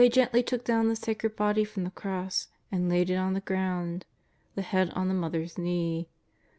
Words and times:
367 0.01 0.25
gently 0.25 0.41
took 0.41 0.65
down 0.65 0.87
the 0.89 0.95
sacred 0.95 1.35
Body 1.35 1.63
from 1.63 1.83
the 1.83 1.91
cross 1.91 2.47
and 2.71 2.89
laid 2.89 3.11
it 3.11 3.17
on 3.17 3.35
the 3.35 3.39
ground, 3.39 4.03
the 4.55 4.63
head 4.63 4.89
on 4.95 5.07
the 5.07 5.13
Mother's 5.13 5.59
knee. 5.59 6.09